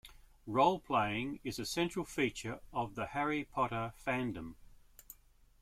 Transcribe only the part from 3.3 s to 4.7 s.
Potter fandom.